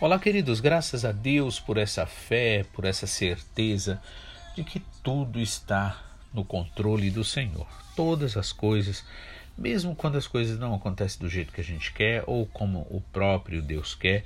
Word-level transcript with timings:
Olá, 0.00 0.16
queridos, 0.16 0.60
graças 0.60 1.04
a 1.04 1.10
Deus 1.10 1.58
por 1.58 1.76
essa 1.76 2.06
fé, 2.06 2.64
por 2.72 2.84
essa 2.84 3.04
certeza 3.04 4.00
de 4.54 4.62
que 4.62 4.80
tudo 5.02 5.40
está 5.40 6.00
no 6.32 6.44
controle 6.44 7.10
do 7.10 7.24
Senhor. 7.24 7.66
Todas 7.96 8.36
as 8.36 8.52
coisas, 8.52 9.04
mesmo 9.56 9.96
quando 9.96 10.16
as 10.16 10.28
coisas 10.28 10.56
não 10.56 10.72
acontecem 10.72 11.18
do 11.18 11.28
jeito 11.28 11.52
que 11.52 11.60
a 11.60 11.64
gente 11.64 11.92
quer 11.92 12.22
ou 12.28 12.46
como 12.46 12.86
o 12.90 13.02
próprio 13.12 13.60
Deus 13.60 13.96
quer, 13.96 14.22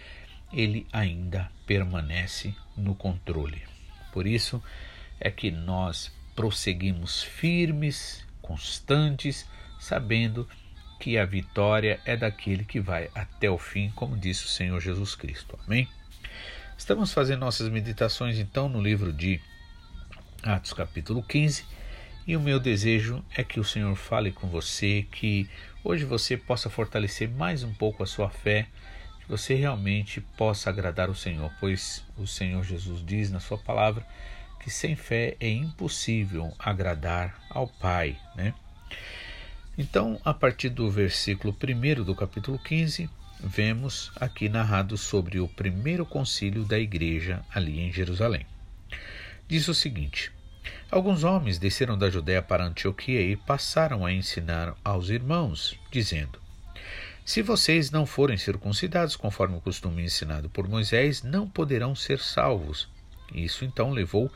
ele 0.52 0.86
ainda 0.92 1.50
permanece 1.66 2.54
no 2.77 2.94
controle. 2.94 3.62
Por 4.12 4.27
isso 4.27 4.62
é 5.18 5.30
que 5.30 5.50
nós 5.50 6.12
prosseguimos 6.36 7.22
firmes, 7.22 8.27
constantes, 8.42 9.48
sabendo 9.80 10.44
que 10.44 10.61
que 11.03 11.19
a 11.19 11.25
vitória 11.25 11.98
é 12.05 12.17
daquele 12.17 12.64
que 12.64 12.78
vai 12.78 13.11
até 13.12 13.50
o 13.50 13.58
fim, 13.58 13.91
como 13.97 14.17
disse 14.17 14.45
o 14.45 14.48
Senhor 14.48 14.81
Jesus 14.81 15.17
Cristo. 15.17 15.59
Amém? 15.67 15.89
Estamos 16.78 17.12
fazendo 17.12 17.41
nossas 17.41 17.69
meditações 17.69 18.39
então 18.39 18.69
no 18.69 18.81
livro 18.81 19.12
de 19.12 19.41
Atos, 20.44 20.72
capítulo 20.72 21.20
15, 21.20 21.64
e 22.25 22.36
o 22.36 22.41
meu 22.41 22.61
desejo 22.61 23.20
é 23.36 23.42
que 23.42 23.59
o 23.59 23.64
Senhor 23.64 23.97
fale 23.97 24.31
com 24.31 24.47
você, 24.47 25.05
que 25.11 25.50
hoje 25.83 26.05
você 26.05 26.36
possa 26.36 26.70
fortalecer 26.70 27.28
mais 27.28 27.64
um 27.64 27.75
pouco 27.75 28.05
a 28.05 28.06
sua 28.06 28.31
fé, 28.31 28.69
que 29.19 29.28
você 29.28 29.55
realmente 29.55 30.20
possa 30.20 30.70
agradar 30.70 31.11
o 31.11 31.16
Senhor, 31.16 31.50
pois 31.59 32.05
o 32.16 32.28
Senhor 32.28 32.62
Jesus 32.62 33.05
diz 33.05 33.28
na 33.28 33.41
sua 33.41 33.59
palavra 33.59 34.06
que 34.61 34.70
sem 34.70 34.94
fé 34.94 35.37
é 35.41 35.48
impossível 35.48 36.55
agradar 36.61 37.42
ao 37.50 37.66
Pai, 37.66 38.16
né? 38.37 38.55
Então, 39.77 40.20
a 40.23 40.34
partir 40.34 40.69
do 40.69 40.91
versículo 40.91 41.56
1 41.56 42.05
do 42.05 42.15
capítulo 42.15 42.59
15, 42.59 43.09
vemos 43.41 44.12
aqui 44.17 44.47
narrado 44.47 44.98
sobre 44.98 45.41
o 45.41 45.48
primeiro 45.48 46.05
concílio 46.05 46.62
da 46.62 46.78
igreja 46.78 47.42
ali 47.55 47.81
em 47.81 47.91
Jerusalém. 47.91 48.45
Diz 49.48 49.69
o 49.69 49.75
seguinte: 49.75 50.31
Alguns 50.91 51.25
homens 51.25 51.59
desceram 51.59 51.97
da 51.97 52.11
Judéia 52.11 52.43
para 52.43 52.67
Antioquia 52.67 53.23
e 53.23 53.34
passaram 53.34 54.05
a 54.05 54.12
ensinar 54.12 54.75
aos 54.84 55.09
irmãos, 55.09 55.78
dizendo: 55.91 56.39
Se 57.25 57.41
vocês 57.41 57.91
não 57.91 58.05
forem 58.05 58.37
circuncidados 58.37 59.17
conforme 59.17 59.56
o 59.56 59.61
costume 59.62 60.05
ensinado 60.05 60.50
por 60.50 60.69
Moisés, 60.69 61.23
não 61.23 61.48
poderão 61.48 61.95
ser 61.95 62.19
salvos. 62.19 62.91
Isso 63.34 63.65
então 63.65 63.91
levou 63.91 64.31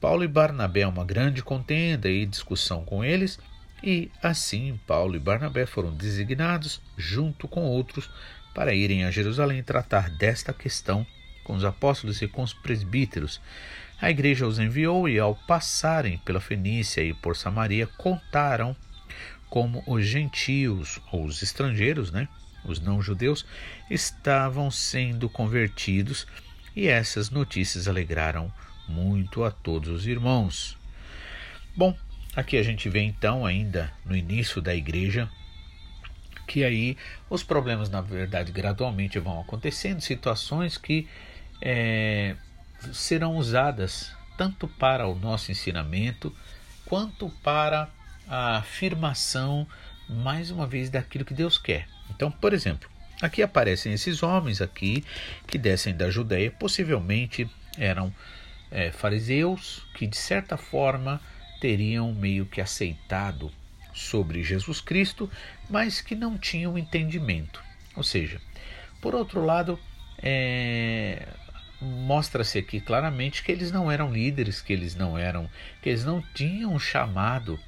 Paulo 0.00 0.24
e 0.24 0.28
Barnabé 0.28 0.82
a 0.82 0.88
uma 0.88 1.04
grande 1.04 1.40
contenda 1.40 2.10
e 2.10 2.26
discussão 2.26 2.84
com 2.84 3.04
eles 3.04 3.38
e 3.82 4.10
assim 4.22 4.78
Paulo 4.86 5.16
e 5.16 5.18
Barnabé 5.18 5.66
foram 5.66 5.92
designados, 5.94 6.80
junto 6.96 7.46
com 7.46 7.62
outros, 7.64 8.10
para 8.54 8.74
irem 8.74 9.04
a 9.04 9.10
Jerusalém 9.10 9.62
tratar 9.62 10.10
desta 10.10 10.52
questão 10.52 11.06
com 11.44 11.54
os 11.54 11.64
apóstolos 11.64 12.20
e 12.22 12.26
com 12.26 12.42
os 12.42 12.52
presbíteros. 12.52 13.40
A 14.00 14.10
igreja 14.10 14.46
os 14.46 14.58
enviou 14.58 15.08
e, 15.08 15.18
ao 15.18 15.34
passarem 15.34 16.18
pela 16.18 16.40
Fenícia 16.40 17.02
e 17.02 17.14
por 17.14 17.36
Samaria, 17.36 17.86
contaram 17.86 18.76
como 19.48 19.82
os 19.86 20.04
gentios, 20.04 21.00
ou 21.12 21.24
os 21.24 21.42
estrangeiros, 21.42 22.10
né, 22.10 22.28
os 22.64 22.80
não-judeus, 22.80 23.46
estavam 23.88 24.70
sendo 24.70 25.28
convertidos, 25.28 26.26
e 26.74 26.88
essas 26.88 27.30
notícias 27.30 27.88
alegraram 27.88 28.52
muito 28.88 29.44
a 29.44 29.50
todos 29.50 29.88
os 29.88 30.06
irmãos. 30.06 30.76
Bom, 31.76 31.96
Aqui 32.36 32.58
a 32.58 32.62
gente 32.62 32.90
vê 32.90 33.00
então, 33.00 33.46
ainda 33.46 33.90
no 34.04 34.14
início 34.14 34.60
da 34.60 34.74
igreja, 34.74 35.26
que 36.46 36.62
aí 36.62 36.98
os 37.30 37.42
problemas, 37.42 37.88
na 37.88 38.02
verdade, 38.02 38.52
gradualmente 38.52 39.18
vão 39.18 39.40
acontecendo, 39.40 40.02
situações 40.02 40.76
que 40.76 41.08
é, 41.62 42.36
serão 42.92 43.36
usadas 43.36 44.14
tanto 44.36 44.68
para 44.68 45.08
o 45.08 45.14
nosso 45.14 45.50
ensinamento 45.50 46.30
quanto 46.84 47.30
para 47.42 47.88
a 48.28 48.58
afirmação, 48.58 49.66
mais 50.06 50.50
uma 50.50 50.66
vez, 50.66 50.90
daquilo 50.90 51.24
que 51.24 51.32
Deus 51.32 51.56
quer. 51.56 51.88
Então, 52.10 52.30
por 52.30 52.52
exemplo, 52.52 52.86
aqui 53.22 53.42
aparecem 53.42 53.94
esses 53.94 54.22
homens 54.22 54.60
aqui 54.60 55.02
que 55.46 55.56
descem 55.56 55.96
da 55.96 56.10
Judéia, 56.10 56.50
possivelmente 56.50 57.48
eram 57.78 58.12
é, 58.70 58.90
fariseus 58.90 59.86
que 59.94 60.06
de 60.06 60.16
certa 60.18 60.58
forma 60.58 61.18
teriam 61.66 62.14
meio 62.14 62.46
que 62.46 62.60
aceitado 62.60 63.50
sobre 63.92 64.40
Jesus 64.40 64.80
Cristo, 64.80 65.28
mas 65.68 66.00
que 66.00 66.14
não 66.14 66.38
tinham 66.38 66.78
entendimento. 66.78 67.60
Ou 67.96 68.04
seja, 68.04 68.40
por 69.00 69.16
outro 69.16 69.44
lado, 69.44 69.76
é, 70.22 71.26
mostra-se 71.80 72.56
aqui 72.56 72.80
claramente 72.80 73.42
que 73.42 73.50
eles 73.50 73.72
não 73.72 73.90
eram 73.90 74.12
líderes, 74.12 74.62
que 74.62 74.72
eles 74.72 74.94
não 74.94 75.18
eram, 75.18 75.50
que 75.82 75.88
eles 75.88 76.04
não 76.04 76.22
tinham 76.32 76.78
chamado 76.78 77.58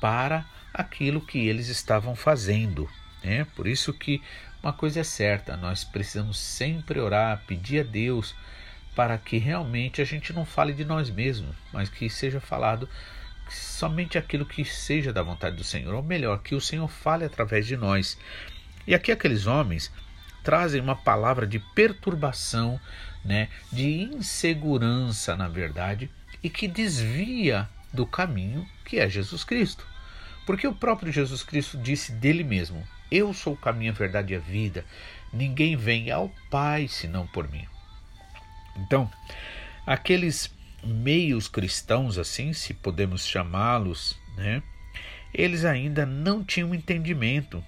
para 0.00 0.46
aquilo 0.72 1.20
que 1.20 1.48
eles 1.48 1.66
estavam 1.66 2.14
fazendo. 2.14 2.88
Né? 3.24 3.44
Por 3.56 3.66
isso 3.66 3.92
que 3.92 4.22
uma 4.62 4.72
coisa 4.72 5.00
é 5.00 5.04
certa, 5.04 5.56
nós 5.56 5.82
precisamos 5.82 6.38
sempre 6.38 7.00
orar, 7.00 7.42
pedir 7.48 7.80
a 7.80 7.82
Deus 7.82 8.32
para 8.98 9.16
que 9.16 9.38
realmente 9.38 10.02
a 10.02 10.04
gente 10.04 10.32
não 10.32 10.44
fale 10.44 10.72
de 10.72 10.84
nós 10.84 11.08
mesmos, 11.08 11.54
mas 11.72 11.88
que 11.88 12.10
seja 12.10 12.40
falado 12.40 12.88
somente 13.48 14.18
aquilo 14.18 14.44
que 14.44 14.64
seja 14.64 15.12
da 15.12 15.22
vontade 15.22 15.54
do 15.54 15.62
Senhor, 15.62 15.94
ou 15.94 16.02
melhor, 16.02 16.42
que 16.42 16.52
o 16.52 16.60
Senhor 16.60 16.88
fale 16.88 17.24
através 17.24 17.64
de 17.64 17.76
nós. 17.76 18.18
E 18.88 18.96
aqui 18.96 19.12
aqueles 19.12 19.46
homens 19.46 19.92
trazem 20.42 20.80
uma 20.80 20.96
palavra 20.96 21.46
de 21.46 21.60
perturbação, 21.60 22.80
né, 23.24 23.48
de 23.70 23.86
insegurança, 23.86 25.36
na 25.36 25.46
verdade, 25.46 26.10
e 26.42 26.50
que 26.50 26.66
desvia 26.66 27.68
do 27.92 28.04
caminho 28.04 28.68
que 28.84 28.98
é 28.98 29.08
Jesus 29.08 29.44
Cristo. 29.44 29.86
Porque 30.44 30.66
o 30.66 30.74
próprio 30.74 31.12
Jesus 31.12 31.44
Cristo 31.44 31.78
disse 31.78 32.10
dele 32.10 32.42
mesmo: 32.42 32.82
Eu 33.12 33.32
sou 33.32 33.52
o 33.52 33.56
caminho, 33.56 33.92
a 33.92 33.94
verdade 33.94 34.32
e 34.32 34.36
a 34.36 34.40
vida. 34.40 34.84
Ninguém 35.32 35.76
vem 35.76 36.10
ao 36.10 36.34
Pai 36.50 36.88
senão 36.88 37.24
por 37.28 37.48
mim. 37.48 37.64
Então, 38.80 39.10
aqueles 39.86 40.50
meios 40.84 41.48
cristãos, 41.48 42.18
assim, 42.18 42.52
se 42.52 42.74
podemos 42.74 43.26
chamá-los, 43.26 44.18
né? 44.36 44.62
Eles 45.34 45.64
ainda 45.64 46.06
não 46.06 46.42
tinham 46.42 46.74
entendimento 46.74 47.62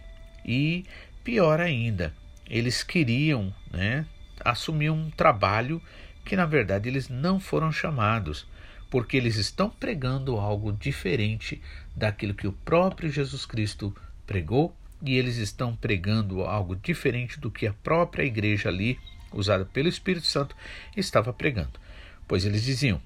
e, 0.44 0.84
pior 1.22 1.60
ainda, 1.60 2.15
eles 2.48 2.82
queriam, 2.82 3.54
né, 3.71 4.06
assumir 4.44 4.91
um 4.91 5.10
trabalho 5.10 5.81
que 6.25 6.37
na 6.37 6.47
verdade 6.47 6.88
eles 6.88 7.09
não 7.09 7.39
foram 7.39 7.71
chamados, 7.71 8.47
porque 8.91 9.16
eles 9.16 9.36
estão 9.36 9.71
pregando 9.71 10.36
algo 10.36 10.72
diferente 10.72 11.60
daquilo 11.95 12.34
que 12.34 12.47
o 12.47 12.53
próprio 12.53 13.10
Jesus 13.10 13.47
Cristo 13.47 13.95
pregou 14.27 14.74
e 15.03 15.16
eles 15.16 15.36
estão 15.36 15.77
pregando 15.77 16.42
algo 16.42 16.74
diferente 16.77 17.39
do 17.39 17.51
que 17.51 17.66
a 17.66 17.72
própria 17.72 18.24
igreja 18.24 18.68
ali 18.68 18.98
usada 19.32 19.65
pelo 19.65 19.88
Espírito 19.88 20.27
Santo, 20.27 20.56
estava 20.97 21.32
pregando. 21.32 21.78
Pois 22.27 22.44
eles 22.44 22.62
diziam 22.62 23.00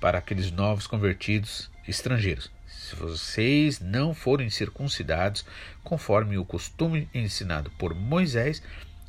para 0.00 0.18
aqueles 0.18 0.50
novos 0.50 0.86
convertidos 0.86 1.70
estrangeiros: 1.86 2.50
se 2.66 2.96
vocês 2.96 3.80
não 3.80 4.14
forem 4.14 4.50
circuncidados 4.50 5.44
conforme 5.82 6.38
o 6.38 6.44
costume 6.44 7.08
ensinado 7.14 7.70
por 7.78 7.94
Moisés, 7.94 8.62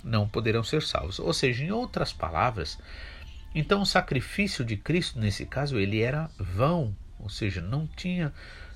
não 0.03 0.27
poderão 0.27 0.63
ser 0.63 0.83
salvos. 0.83 1.19
Ou 1.19 1.33
seja, 1.33 1.63
em 1.63 1.71
outras 1.71 2.11
palavras, 2.11 2.77
então 3.55 3.81
o 3.81 3.85
sacrifício 3.85 4.65
de 4.65 4.75
Cristo 4.77 5.19
nesse 5.19 5.45
caso 5.45 5.77
ele 5.77 6.01
era 6.01 6.29
vão, 6.37 6.95
ou 7.19 7.29
seja, 7.29 7.61
não 7.61 7.87
tinha 7.87 8.33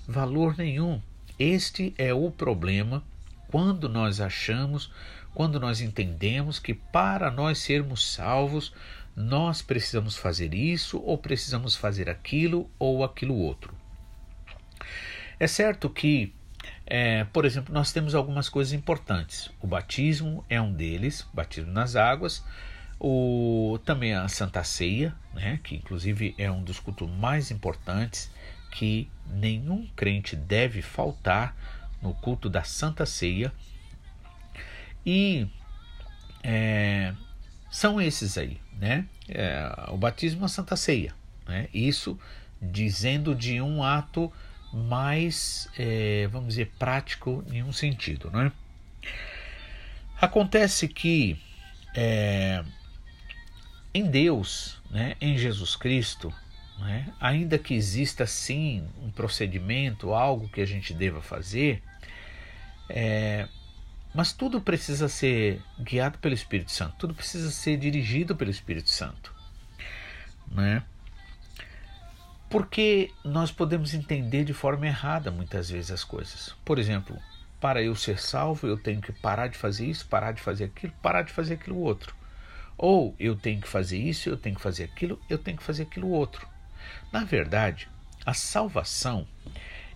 valor 0.08 0.58
nenhum. 0.58 1.02
Este 1.38 1.94
é 1.98 2.14
o 2.14 2.32
problema 2.32 3.04
quando 3.50 3.88
nós 3.88 4.20
achamos 4.20 4.92
quando 5.34 5.60
nós 5.60 5.82
entendemos 5.82 6.60
que 6.60 6.74
para 6.74 7.30
nós 7.30 7.60
sermos 7.60 8.14
salvos, 8.14 8.74
nós 9.16 9.62
precisamos 9.62 10.16
fazer 10.16 10.54
isso 10.54 11.02
ou 11.04 11.18
precisamos 11.18 11.76
fazer 11.76 12.10
aquilo 12.10 12.70
ou 12.78 13.04
aquilo 13.04 13.36
outro. 13.36 13.74
É 15.40 15.48
certo 15.48 15.90
que, 15.90 16.34
é, 16.86 17.24
por 17.26 17.46
exemplo, 17.46 17.74
nós 17.74 17.92
temos 17.92 18.16
algumas 18.16 18.50
coisas 18.50 18.74
importantes. 18.74 19.50
O 19.62 19.68
batismo 19.68 20.46
é 20.50 20.62
um 20.62 20.72
deles, 20.72 21.28
batismo 21.34 21.72
nas 21.72 21.96
águas, 21.96 22.44
o, 23.00 23.80
também 23.86 24.14
a 24.14 24.28
Santa 24.28 24.64
Ceia, 24.64 25.16
né, 25.34 25.60
que 25.64 25.76
inclusive 25.76 26.34
é 26.38 26.52
um 26.52 26.64
dos 26.64 26.80
cultos 26.80 27.10
mais 27.10 27.52
importantes 27.52 28.32
que 28.72 29.10
nenhum 29.26 29.88
crente 29.96 30.36
deve 30.36 30.82
faltar 30.82 31.56
no 32.02 32.14
culto 32.14 32.50
da 32.50 32.64
Santa 32.64 33.06
Ceia 33.06 33.52
e 35.08 35.48
é, 36.44 37.14
são 37.72 38.02
esses 38.02 38.38
aí, 38.38 38.60
né? 38.78 39.06
É, 39.30 39.86
o 39.88 39.98
batismo 39.98 40.44
a 40.44 40.50
Santa 40.50 40.76
Ceia, 40.76 41.16
né? 41.48 41.70
Isso 41.74 42.20
dizendo 42.62 43.34
de 43.34 43.62
um 43.62 43.82
ato 43.82 44.30
mais, 44.74 45.70
é, 45.80 46.28
vamos 46.28 46.50
dizer, 46.50 46.74
prático 46.78 47.42
em 47.50 47.64
um 47.64 47.72
sentido, 47.72 48.30
né? 48.30 48.52
Acontece 50.20 50.90
que 50.90 51.40
é, 51.96 52.66
em 53.94 54.12
Deus, 54.12 54.82
né, 54.92 55.16
em 55.22 55.38
Jesus 55.38 55.78
Cristo, 55.78 56.34
né, 56.80 57.14
ainda 57.20 57.58
que 57.58 57.74
exista 57.74 58.26
sim 58.26 58.86
um 59.02 59.10
procedimento, 59.10 60.14
algo 60.14 60.50
que 60.50 60.60
a 60.60 60.66
gente 60.66 60.94
deva 60.94 61.22
fazer, 61.22 61.82
é, 62.90 63.48
mas 64.18 64.34
tudo 64.34 64.60
precisa 64.60 65.08
ser 65.08 65.62
guiado 65.80 66.18
pelo 66.18 66.34
Espírito 66.34 66.72
Santo, 66.72 66.96
tudo 66.98 67.14
precisa 67.14 67.52
ser 67.52 67.78
dirigido 67.78 68.36
pelo 68.36 68.50
Espírito 68.50 68.90
Santo. 68.90 69.32
Né? 70.48 70.82
Porque 72.50 73.12
nós 73.24 73.52
podemos 73.52 73.94
entender 73.94 74.44
de 74.44 74.56
forma 74.56 74.88
errada 74.88 75.30
muitas 75.30 75.70
vezes 75.70 75.92
as 75.92 76.04
coisas. 76.04 76.56
Por 76.66 76.80
exemplo, 76.80 77.16
para 77.62 77.84
eu 77.84 77.94
ser 77.94 78.18
salvo, 78.18 78.66
eu 78.66 78.76
tenho 78.76 79.02
que 79.02 79.12
parar 79.12 79.50
de 79.50 79.58
fazer 79.58 79.86
isso, 79.86 80.08
parar 80.08 80.32
de 80.32 80.42
fazer 80.42 80.64
aquilo, 80.64 80.94
parar 81.00 81.22
de 81.22 81.32
fazer 81.32 81.54
aquilo 81.54 81.78
outro. 81.80 82.16
Ou 82.76 83.16
eu 83.20 83.36
tenho 83.36 83.62
que 83.62 83.68
fazer 83.68 84.00
isso, 84.00 84.30
eu 84.30 84.38
tenho 84.38 84.56
que 84.56 84.62
fazer 84.64 84.86
aquilo, 84.86 85.22
eu 85.30 85.38
tenho 85.38 85.58
que 85.58 85.64
fazer 85.64 85.84
aquilo 85.84 86.10
outro. 86.10 86.50
Na 87.14 87.24
verdade, 87.24 87.88
a 88.26 88.34
salvação 88.34 89.28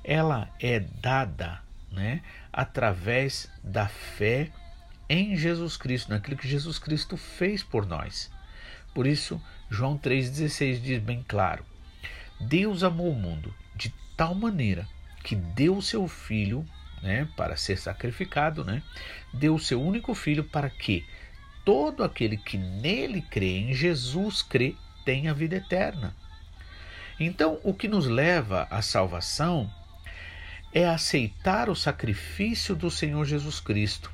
ela 0.03 0.47
é 0.59 0.79
dada, 0.79 1.60
né, 1.91 2.21
através 2.51 3.51
da 3.63 3.87
fé 3.87 4.49
em 5.09 5.35
Jesus 5.35 5.75
Cristo, 5.75 6.09
naquilo 6.09 6.37
que 6.37 6.47
Jesus 6.47 6.79
Cristo 6.79 7.17
fez 7.17 7.61
por 7.63 7.85
nós. 7.85 8.31
Por 8.93 9.05
isso, 9.05 9.41
João 9.69 9.97
3,16 9.97 10.81
diz 10.81 11.01
bem 11.01 11.23
claro: 11.27 11.65
Deus 12.39 12.83
amou 12.83 13.11
o 13.11 13.15
mundo 13.15 13.53
de 13.75 13.93
tal 14.15 14.33
maneira 14.33 14.87
que 15.23 15.35
deu 15.35 15.77
o 15.77 15.81
seu 15.81 16.07
filho 16.07 16.65
né, 17.01 17.27
para 17.35 17.55
ser 17.55 17.77
sacrificado, 17.77 18.63
né, 18.63 18.81
deu 19.33 19.55
o 19.55 19.59
seu 19.59 19.81
único 19.81 20.13
filho 20.13 20.43
para 20.43 20.69
que 20.69 21.05
todo 21.65 22.03
aquele 22.03 22.37
que 22.37 22.57
nele 22.57 23.21
crê, 23.21 23.57
em 23.57 23.73
Jesus 23.73 24.41
crê, 24.41 24.75
tenha 25.05 25.33
vida 25.33 25.55
eterna. 25.55 26.15
Então, 27.19 27.59
o 27.63 27.73
que 27.73 27.87
nos 27.87 28.07
leva 28.07 28.67
à 28.71 28.81
salvação 28.81 29.71
é 30.73 30.87
aceitar 30.87 31.69
o 31.69 31.75
sacrifício 31.75 32.75
do 32.75 32.89
Senhor 32.89 33.25
Jesus 33.25 33.59
Cristo. 33.59 34.11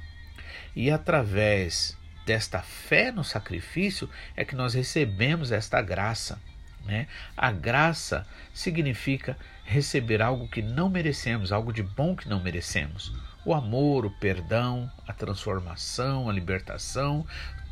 E 0.75 0.89
através 0.91 1.97
desta 2.25 2.61
fé 2.61 3.11
no 3.11 3.23
sacrifício 3.23 4.09
é 4.35 4.43
que 4.43 4.55
nós 4.55 4.73
recebemos 4.73 5.51
esta 5.51 5.81
graça. 5.81 6.39
Né? 6.85 7.07
A 7.35 7.51
graça 7.51 8.25
significa 8.53 9.37
receber 9.63 10.21
algo 10.21 10.47
que 10.47 10.61
não 10.61 10.89
merecemos, 10.89 11.51
algo 11.51 11.73
de 11.73 11.83
bom 11.83 12.15
que 12.15 12.29
não 12.29 12.41
merecemos. 12.41 13.13
O 13.45 13.53
amor, 13.53 14.05
o 14.05 14.11
perdão, 14.11 14.91
a 15.07 15.13
transformação, 15.13 16.29
a 16.29 16.33
libertação, 16.33 17.25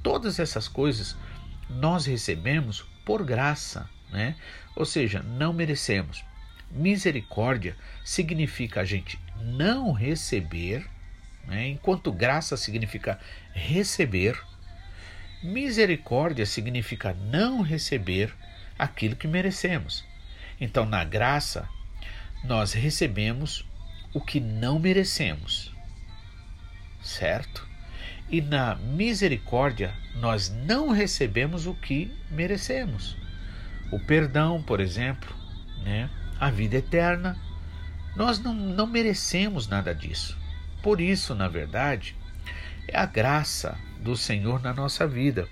todas 0.03 0.39
essas 0.39 0.67
coisas 0.67 1.17
nós 1.69 2.05
recebemos 2.05 2.85
por 3.03 3.23
graça, 3.23 3.89
né? 4.11 4.35
Ou 4.75 4.85
seja, 4.85 5.21
não 5.23 5.51
merecemos. 5.53 6.23
Misericórdia 6.75 7.73
significa 8.03 8.81
a 8.81 8.85
gente 8.85 9.17
não 9.39 9.93
receber, 9.93 10.85
né? 11.47 11.69
enquanto 11.69 12.11
graça 12.11 12.57
significa 12.57 13.17
receber. 13.53 14.37
Misericórdia 15.41 16.45
significa 16.45 17.13
não 17.13 17.61
receber 17.61 18.35
aquilo 18.77 19.15
que 19.15 19.25
merecemos. 19.25 20.03
Então, 20.59 20.85
na 20.85 21.05
graça, 21.05 21.65
nós 22.43 22.73
recebemos 22.73 23.65
o 24.13 24.19
que 24.19 24.41
não 24.41 24.77
merecemos, 24.77 25.73
certo? 27.01 27.65
E 28.29 28.41
na 28.41 28.75
misericórdia, 28.75 29.93
nós 30.15 30.49
não 30.49 30.89
recebemos 30.89 31.67
o 31.67 31.73
que 31.73 32.13
merecemos. 32.29 33.15
O 33.91 33.99
perdão, 33.99 34.61
por 34.61 34.81
exemplo, 34.81 35.33
né? 35.83 36.09
A 36.39 36.49
vida 36.49 36.77
eterna. 36.77 37.37
Nós 38.15 38.39
não, 38.39 38.53
não 38.53 38.87
merecemos 38.87 39.67
nada 39.67 39.93
disso. 39.93 40.37
Por 40.81 41.01
isso, 41.01 41.35
na 41.35 41.47
verdade, 41.47 42.15
é 42.87 42.97
a 42.97 43.05
graça 43.05 43.77
do 43.99 44.15
Senhor 44.15 44.61
na 44.61 44.73
nossa 44.73 45.07
vida. 45.07 45.47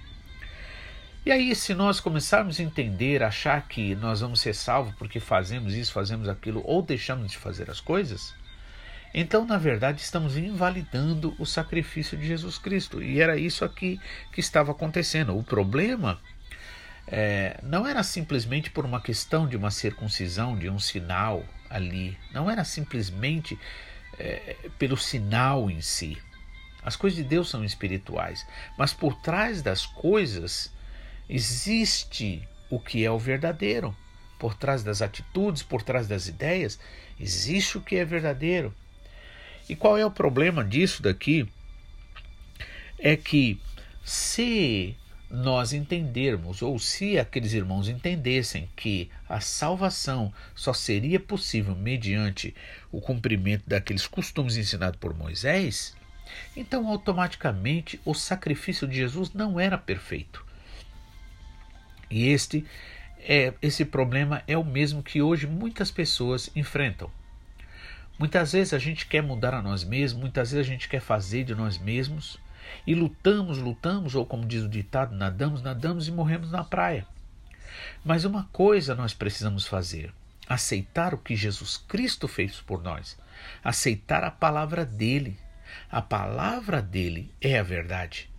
E 1.25 1.31
aí, 1.31 1.55
se 1.55 1.73
nós 1.73 1.99
começarmos 1.99 2.59
a 2.59 2.63
entender, 2.63 3.23
achar 3.23 3.67
que 3.67 3.95
nós 3.95 4.21
vamos 4.21 4.41
ser 4.41 4.53
salvos 4.53 4.93
porque 4.95 5.19
fazemos 5.19 5.73
isso, 5.73 5.93
fazemos 5.93 6.27
aquilo, 6.27 6.61
ou 6.65 6.81
deixamos 6.81 7.31
de 7.31 7.37
fazer 7.37 7.69
as 7.69 7.79
coisas, 7.79 8.35
então, 9.13 9.45
na 9.45 9.57
verdade, 9.57 10.01
estamos 10.01 10.35
invalidando 10.35 11.35
o 11.37 11.45
sacrifício 11.45 12.17
de 12.17 12.25
Jesus 12.25 12.57
Cristo. 12.57 13.01
E 13.01 13.21
era 13.21 13.37
isso 13.37 13.63
aqui 13.63 13.99
que 14.31 14.39
estava 14.39 14.71
acontecendo. 14.71 15.37
O 15.37 15.43
problema 15.43 16.19
é, 17.07 17.59
não 17.61 17.85
era 17.85 18.01
simplesmente 18.03 18.69
por 18.69 18.85
uma 18.85 19.01
questão 19.01 19.47
de 19.47 19.57
uma 19.57 19.71
circuncisão, 19.71 20.57
de 20.57 20.69
um 20.69 20.79
sinal 20.79 21.43
ali. 21.69 22.17
Não 22.31 22.49
era 22.49 22.63
simplesmente 22.63 23.59
é, 24.17 24.55
pelo 24.77 24.97
sinal 24.97 25.69
em 25.69 25.81
si. 25.81 26.17
As 26.81 26.95
coisas 26.95 27.17
de 27.17 27.23
Deus 27.23 27.49
são 27.49 27.63
espirituais. 27.63 28.45
Mas 28.77 28.93
por 28.93 29.15
trás 29.21 29.61
das 29.61 29.85
coisas 29.85 30.71
existe 31.29 32.47
o 32.69 32.79
que 32.79 33.05
é 33.05 33.11
o 33.11 33.19
verdadeiro. 33.19 33.95
Por 34.39 34.55
trás 34.55 34.83
das 34.83 35.01
atitudes, 35.01 35.63
por 35.63 35.81
trás 35.81 36.07
das 36.07 36.27
ideias, 36.27 36.79
existe 37.19 37.77
o 37.77 37.81
que 37.81 37.95
é 37.95 38.05
verdadeiro. 38.05 38.73
E 39.69 39.75
qual 39.75 39.97
é 39.97 40.05
o 40.05 40.11
problema 40.11 40.63
disso 40.63 41.01
daqui? 41.01 41.47
É 42.99 43.15
que 43.15 43.59
se 44.03 44.97
nós 45.33 45.73
entendermos, 45.73 46.61
ou 46.61 46.77
se 46.77 47.17
aqueles 47.17 47.53
irmãos 47.53 47.89
entendessem 47.89 48.69
que 48.75 49.09
a 49.27 49.39
salvação 49.39 50.31
só 50.53 50.73
seria 50.73 51.19
possível 51.19 51.75
mediante 51.75 52.55
o 52.91 53.01
cumprimento 53.01 53.63
daqueles 53.65 54.05
costumes 54.05 54.57
ensinados 54.57 54.99
por 54.99 55.17
Moisés, 55.17 55.95
então 56.55 56.87
automaticamente 56.87 57.99
o 58.05 58.13
sacrifício 58.13 58.87
de 58.87 58.95
Jesus 58.95 59.33
não 59.33 59.59
era 59.59 59.75
perfeito. 59.75 60.45
E 62.11 62.27
este 62.27 62.63
é 63.17 63.55
esse 63.59 63.83
problema 63.85 64.43
é 64.47 64.55
o 64.55 64.63
mesmo 64.63 65.01
que 65.01 65.19
hoje 65.19 65.47
muitas 65.47 65.89
pessoas 65.89 66.51
enfrentam. 66.55 67.09
Muitas 68.19 68.51
vezes 68.51 68.71
a 68.71 68.77
gente 68.77 69.07
quer 69.07 69.23
mudar 69.23 69.55
a 69.55 69.63
nós 69.63 69.83
mesmos, 69.83 70.21
muitas 70.21 70.51
vezes 70.51 70.67
a 70.67 70.71
gente 70.71 70.87
quer 70.87 71.01
fazer 71.01 71.43
de 71.43 71.55
nós 71.55 71.79
mesmos, 71.79 72.37
e 72.85 72.93
lutamos, 72.93 73.57
lutamos, 73.57 74.15
ou 74.15 74.25
como 74.25 74.45
diz 74.45 74.63
o 74.63 74.69
ditado, 74.69 75.15
nadamos, 75.15 75.61
nadamos 75.61 76.07
e 76.07 76.11
morremos 76.11 76.51
na 76.51 76.63
praia. 76.63 77.05
Mas 78.03 78.25
uma 78.25 78.45
coisa 78.51 78.95
nós 78.95 79.13
precisamos 79.13 79.65
fazer: 79.65 80.13
aceitar 80.47 81.13
o 81.13 81.17
que 81.17 81.35
Jesus 81.35 81.77
Cristo 81.77 82.27
fez 82.27 82.61
por 82.61 82.81
nós, 82.81 83.17
aceitar 83.63 84.23
a 84.23 84.31
palavra 84.31 84.85
dele. 84.85 85.37
A 85.89 86.01
palavra 86.01 86.81
dele 86.81 87.31
é 87.41 87.57
a 87.57 87.63
verdade. 87.63 88.29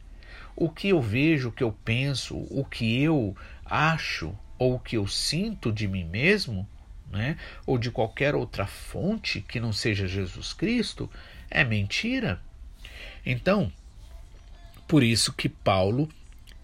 O 0.54 0.68
que 0.68 0.88
eu 0.88 1.00
vejo, 1.00 1.48
o 1.48 1.52
que 1.52 1.64
eu 1.64 1.72
penso, 1.84 2.36
o 2.36 2.64
que 2.64 3.02
eu 3.02 3.36
acho 3.64 4.38
ou 4.58 4.74
o 4.74 4.78
que 4.78 4.96
eu 4.96 5.06
sinto 5.06 5.72
de 5.72 5.88
mim 5.88 6.04
mesmo, 6.04 6.68
né, 7.10 7.36
ou 7.66 7.76
de 7.76 7.90
qualquer 7.90 8.34
outra 8.34 8.66
fonte 8.66 9.40
que 9.40 9.60
não 9.60 9.72
seja 9.72 10.06
Jesus 10.06 10.52
Cristo, 10.52 11.10
é 11.50 11.64
mentira. 11.64 12.40
Então, 13.24 13.72
por 14.94 15.02
isso 15.02 15.32
que 15.32 15.48
Paulo 15.48 16.08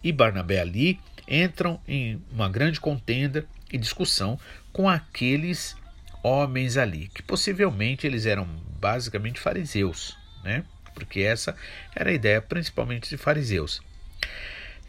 e 0.04 0.12
Barnabé 0.12 0.60
ali 0.60 1.00
entram 1.26 1.80
em 1.88 2.22
uma 2.30 2.48
grande 2.48 2.78
contenda 2.78 3.44
e 3.72 3.76
discussão 3.76 4.38
com 4.72 4.88
aqueles 4.88 5.76
homens 6.22 6.76
ali, 6.76 7.08
que 7.08 7.24
possivelmente 7.24 8.06
eles 8.06 8.26
eram 8.26 8.44
basicamente 8.78 9.40
fariseus, 9.40 10.16
né? 10.44 10.62
Porque 10.94 11.22
essa 11.22 11.56
era 11.92 12.10
a 12.10 12.12
ideia 12.12 12.40
principalmente 12.40 13.10
de 13.10 13.16
fariseus. 13.16 13.82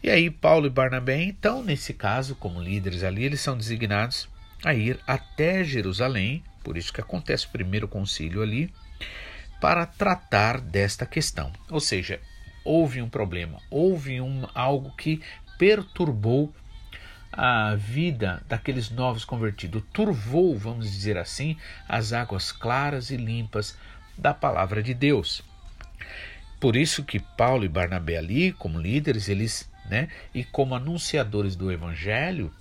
E 0.00 0.08
aí 0.08 0.30
Paulo 0.30 0.68
e 0.68 0.70
Barnabé, 0.70 1.20
então, 1.20 1.64
nesse 1.64 1.92
caso, 1.92 2.36
como 2.36 2.62
líderes 2.62 3.02
ali, 3.02 3.24
eles 3.24 3.40
são 3.40 3.58
designados 3.58 4.28
a 4.64 4.72
ir 4.72 5.00
até 5.04 5.64
Jerusalém, 5.64 6.44
por 6.62 6.76
isso 6.76 6.92
que 6.92 7.00
acontece 7.00 7.46
o 7.46 7.50
primeiro 7.50 7.88
concílio 7.88 8.40
ali, 8.40 8.72
para 9.60 9.84
tratar 9.84 10.60
desta 10.60 11.04
questão. 11.04 11.52
Ou 11.68 11.80
seja, 11.80 12.20
houve 12.64 13.02
um 13.02 13.08
problema, 13.08 13.58
houve 13.70 14.20
um, 14.20 14.46
algo 14.54 14.94
que 14.96 15.20
perturbou 15.58 16.52
a 17.32 17.74
vida 17.74 18.42
daqueles 18.46 18.90
novos 18.90 19.24
convertidos, 19.24 19.82
turvou, 19.92 20.56
vamos 20.56 20.90
dizer 20.90 21.16
assim, 21.16 21.56
as 21.88 22.12
águas 22.12 22.52
claras 22.52 23.10
e 23.10 23.16
limpas 23.16 23.76
da 24.18 24.34
palavra 24.34 24.82
de 24.82 24.92
Deus. 24.92 25.42
Por 26.60 26.76
isso 26.76 27.02
que 27.02 27.18
Paulo 27.18 27.64
e 27.64 27.68
Barnabé 27.68 28.18
ali, 28.18 28.52
como 28.52 28.78
líderes, 28.78 29.28
eles, 29.28 29.68
né, 29.88 30.08
e 30.34 30.44
como 30.44 30.74
anunciadores 30.74 31.56
do 31.56 31.72
evangelho, 31.72 32.52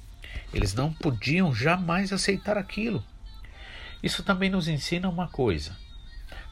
eles 0.53 0.73
não 0.73 0.91
podiam 0.93 1.53
jamais 1.53 2.13
aceitar 2.13 2.57
aquilo. 2.57 3.03
Isso 4.01 4.23
também 4.23 4.49
nos 4.49 4.67
ensina 4.67 5.09
uma 5.09 5.27
coisa. 5.27 5.75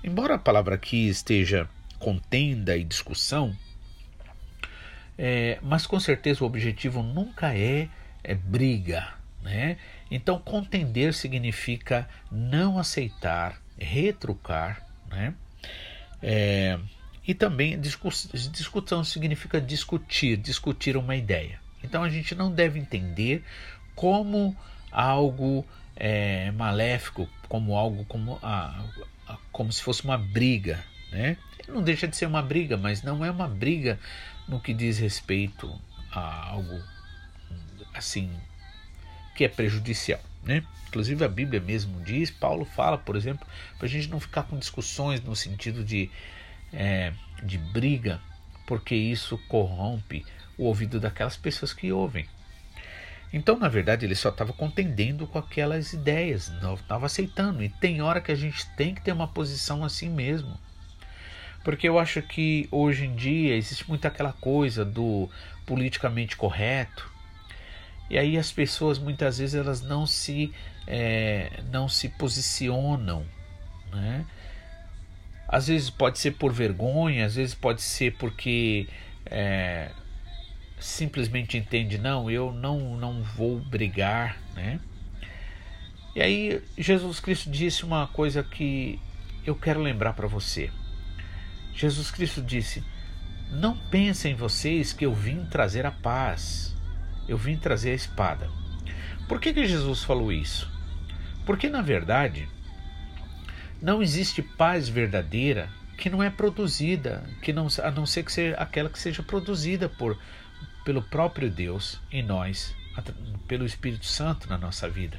Embora 0.04 0.36
a 0.36 0.40
palavra 0.40 0.76
aqui 0.76 1.08
esteja 1.08 1.68
contenda 2.00 2.76
e 2.78 2.84
discussão, 2.84 3.56
É, 5.22 5.60
mas 5.62 5.86
com 5.86 6.00
certeza 6.00 6.46
o 6.46 6.48
objetivo 6.48 7.04
nunca 7.04 7.54
é, 7.54 7.90
é 8.24 8.34
briga. 8.34 9.14
Né? 9.44 9.76
Então, 10.10 10.40
contender 10.40 11.14
significa 11.14 12.08
não 12.32 12.80
aceitar, 12.80 13.62
retrucar. 13.78 14.82
Né? 15.10 15.34
É, 16.24 16.80
e 17.28 17.34
também 17.34 17.80
discussão 17.80 19.04
significa 19.04 19.60
discutir, 19.62 20.38
discutir 20.38 20.98
uma 20.98 21.16
ideia. 21.16 21.60
Então 21.84 22.04
a 22.04 22.10
gente 22.10 22.34
não 22.34 22.52
deve 22.52 22.80
entender 22.80 23.44
como 23.96 24.56
algo 24.92 25.66
é, 25.96 26.52
maléfico, 26.52 27.30
como 27.48 27.78
algo 27.78 28.04
como, 28.06 28.40
a, 28.42 28.84
como 29.52 29.72
se 29.72 29.84
fosse 29.84 30.04
uma 30.04 30.18
briga. 30.18 30.84
Né? 31.12 31.38
Não 31.68 31.82
deixa 31.82 32.08
de 32.08 32.16
ser 32.16 32.26
uma 32.26 32.42
briga, 32.42 32.78
mas 32.78 33.04
não 33.04 33.24
é 33.24 33.32
uma 33.32 33.48
briga 33.48 34.00
no 34.48 34.60
que 34.60 34.74
diz 34.74 34.98
respeito 34.98 35.74
a 36.12 36.50
algo 36.50 36.82
assim 37.94 38.32
que 39.36 39.44
é 39.44 39.48
prejudicial. 39.48 40.20
Né? 40.44 40.64
Inclusive 40.88 41.24
a 41.24 41.28
Bíblia 41.28 41.60
mesmo 41.60 42.02
diz, 42.02 42.32
Paulo 42.32 42.66
fala, 42.66 42.98
por 42.98 43.16
exemplo, 43.16 43.48
para 43.78 43.86
a 43.86 43.90
gente 43.90 44.10
não 44.10 44.20
ficar 44.20 44.44
com 44.44 44.58
discussões 44.58 45.22
no 45.22 45.36
sentido 45.36 45.84
de, 45.84 46.10
é, 46.74 47.14
de 47.44 47.58
briga, 47.58 48.20
porque 48.66 48.96
isso 48.96 49.38
corrompe 49.48 50.26
o 50.58 50.66
ouvido 50.66 51.00
daquelas 51.00 51.38
pessoas 51.38 51.74
que 51.74 51.92
ouvem. 51.92 52.28
Então, 53.32 53.58
na 53.60 53.70
verdade, 53.70 54.06
ele 54.06 54.16
só 54.16 54.30
estava 54.30 54.54
contendendo 54.54 55.28
com 55.28 55.38
aquelas 55.38 55.94
ideias, 55.94 56.50
não 56.62 56.74
estava 56.74 57.06
aceitando. 57.06 57.64
E 57.64 57.70
tem 57.70 58.02
hora 58.02 58.20
que 58.20 58.32
a 58.32 58.36
gente 58.36 58.68
tem 58.76 58.96
que 58.96 59.02
ter 59.02 59.12
uma 59.12 59.28
posição 59.28 59.84
assim 59.84 60.10
mesmo. 60.10 60.58
Porque 61.64 61.88
eu 61.88 62.00
acho 62.00 62.22
que 62.22 62.68
hoje 62.72 63.06
em 63.06 63.16
dia 63.16 63.56
existe 63.56 63.88
muito 63.88 64.06
aquela 64.06 64.34
coisa 64.34 64.86
do 64.86 65.30
politicamente 65.66 66.36
correto. 66.36 67.10
E 68.10 68.18
aí 68.18 68.38
as 68.38 68.52
pessoas 68.52 68.98
muitas 68.98 69.38
vezes 69.38 69.56
elas 69.56 69.82
não 69.82 70.08
se, 70.08 70.52
é, 70.88 71.62
não 71.72 71.88
se 71.88 72.10
posicionam. 72.10 73.26
Né? 73.92 74.26
Às 75.48 75.68
vezes 75.68 75.90
pode 75.90 76.18
ser 76.18 76.32
por 76.32 76.52
vergonha, 76.52 77.26
às 77.26 77.36
vezes 77.36 77.54
pode 77.54 77.82
ser 77.82 78.16
porque 78.16 78.88
é, 79.26 79.92
simplesmente 80.80 81.58
entende, 81.58 81.98
não, 81.98 82.32
eu 82.32 82.52
não, 82.52 82.98
não 82.98 83.22
vou 83.22 83.60
brigar, 83.60 84.38
né? 84.56 84.80
E 86.16 86.22
aí 86.22 86.62
Jesus 86.78 87.20
Cristo 87.20 87.50
disse 87.50 87.84
uma 87.84 88.08
coisa 88.08 88.44
que 88.44 89.00
eu 89.46 89.56
quero 89.56 89.82
lembrar 89.82 90.14
para 90.14 90.28
você. 90.28 90.72
Jesus 91.80 92.12
Cristo 92.12 92.42
disse: 92.42 92.84
Não 93.50 93.74
pensem 93.74 94.36
vocês 94.36 94.92
que 94.92 95.06
eu 95.06 95.14
vim 95.14 95.46
trazer 95.46 95.86
a 95.86 95.92
paz, 95.92 96.76
eu 97.26 97.38
vim 97.38 97.56
trazer 97.56 97.92
a 97.92 97.96
espada. 97.96 98.50
Por 99.30 99.40
que, 99.40 99.54
que 99.54 99.66
Jesus 99.66 100.04
falou 100.04 100.30
isso? 100.30 100.70
Porque 101.46 101.70
na 101.70 101.82
verdade 101.82 102.50
não 103.82 104.04
existe 104.04 104.42
paz 104.42 104.90
verdadeira 104.90 105.70
que 105.98 106.10
não 106.10 106.22
é 106.22 106.30
produzida, 106.30 107.24
que 107.42 107.54
não, 107.54 107.68
a 107.82 107.92
não 107.92 108.06
ser 108.06 108.24
que 108.24 108.32
seja 108.34 108.58
aquela 108.58 108.90
que 108.90 109.00
seja 109.00 109.24
produzida 109.24 109.88
por 109.88 110.20
pelo 110.84 111.02
próprio 111.02 111.50
Deus 111.50 111.98
em 112.12 112.22
nós, 112.22 112.76
pelo 113.48 113.66
Espírito 113.66 114.06
Santo 114.06 114.50
na 114.50 114.58
nossa 114.58 114.90
vida. 114.90 115.18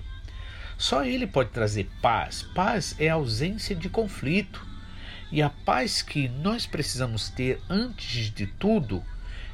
Só 0.76 1.06
Ele 1.06 1.26
pode 1.26 1.50
trazer 1.50 1.88
paz. 2.02 2.42
Paz 2.54 2.94
é 2.98 3.08
ausência 3.08 3.74
de 3.74 3.88
conflito. 3.88 4.69
E 5.32 5.40
a 5.42 5.50
paz 5.50 6.02
que 6.02 6.28
nós 6.28 6.66
precisamos 6.66 7.28
ter 7.28 7.60
antes 7.68 8.30
de 8.30 8.46
tudo 8.46 9.04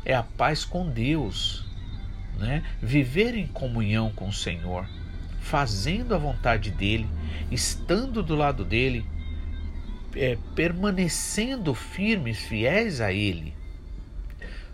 é 0.04 0.14
a 0.14 0.22
paz 0.22 0.64
com 0.64 0.88
Deus. 0.88 1.64
Né? 2.38 2.62
Viver 2.80 3.34
em 3.34 3.46
comunhão 3.46 4.10
com 4.10 4.28
o 4.28 4.32
Senhor, 4.32 4.88
fazendo 5.40 6.14
a 6.14 6.18
vontade 6.18 6.70
dEle, 6.70 7.08
estando 7.50 8.22
do 8.22 8.34
lado 8.34 8.64
dEle, 8.64 9.04
é, 10.14 10.38
permanecendo 10.54 11.74
firmes, 11.74 12.38
fiéis 12.38 13.00
a 13.00 13.12
Ele. 13.12 13.54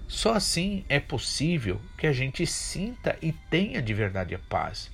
Só 0.07 0.35
assim 0.35 0.85
é 0.89 1.01
possível 1.01 1.81
que 1.97 2.07
a 2.07 2.13
gente 2.13 2.47
sinta 2.47 3.17
e 3.23 3.33
tenha 3.33 3.81
de 3.81 3.95
verdade 3.95 4.35
a 4.35 4.39
paz. 4.39 4.91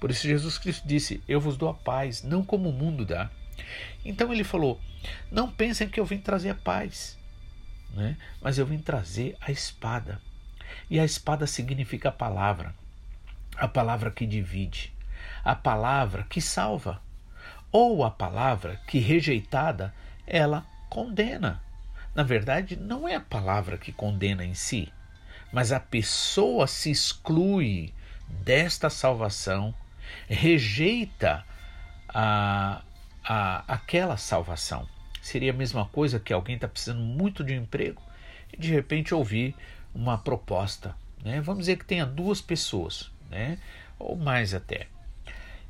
Por 0.00 0.10
isso 0.10 0.26
Jesus 0.26 0.58
Cristo 0.58 0.88
disse: 0.88 1.22
Eu 1.28 1.40
vos 1.40 1.56
dou 1.56 1.68
a 1.68 1.74
paz, 1.74 2.22
não 2.22 2.42
como 2.42 2.70
o 2.70 2.72
mundo 2.72 3.04
dá. 3.04 3.30
Então 4.04 4.32
ele 4.32 4.44
falou: 4.44 4.80
Não 5.30 5.50
pensem 5.50 5.88
que 5.88 6.00
eu 6.00 6.04
vim 6.04 6.18
trazer 6.18 6.50
a 6.50 6.54
paz, 6.54 7.18
né? 7.94 8.16
mas 8.40 8.58
eu 8.58 8.66
vim 8.66 8.78
trazer 8.78 9.36
a 9.40 9.50
espada. 9.50 10.20
E 10.88 10.98
a 10.98 11.04
espada 11.04 11.46
significa 11.46 12.08
a 12.08 12.12
palavra, 12.12 12.74
a 13.56 13.68
palavra 13.68 14.10
que 14.10 14.26
divide, 14.26 14.92
a 15.44 15.54
palavra 15.54 16.24
que 16.24 16.40
salva, 16.40 17.00
ou 17.70 18.04
a 18.04 18.10
palavra 18.10 18.80
que 18.86 18.98
rejeitada 18.98 19.94
ela 20.26 20.66
condena. 20.88 21.62
Na 22.14 22.22
verdade, 22.22 22.76
não 22.76 23.08
é 23.08 23.14
a 23.14 23.20
palavra 23.20 23.78
que 23.78 23.92
condena 23.92 24.44
em 24.44 24.54
si, 24.54 24.92
mas 25.52 25.72
a 25.72 25.80
pessoa 25.80 26.66
se 26.66 26.90
exclui 26.90 27.94
desta 28.28 28.90
salvação, 28.90 29.74
rejeita 30.28 31.44
a, 32.08 32.82
a, 33.24 33.64
aquela 33.66 34.16
salvação. 34.16 34.88
Seria 35.20 35.52
a 35.52 35.56
mesma 35.56 35.84
coisa 35.86 36.18
que 36.18 36.32
alguém 36.32 36.56
está 36.56 36.66
precisando 36.66 37.00
muito 37.00 37.44
de 37.44 37.52
um 37.52 37.62
emprego 37.62 38.02
e 38.52 38.56
de 38.56 38.70
repente 38.70 39.14
ouvir 39.14 39.54
uma 39.94 40.18
proposta. 40.18 40.96
Né? 41.24 41.40
Vamos 41.40 41.60
dizer 41.60 41.78
que 41.78 41.84
tenha 41.84 42.04
duas 42.04 42.40
pessoas, 42.40 43.10
né? 43.30 43.58
ou 43.98 44.16
mais 44.16 44.52
até. 44.52 44.88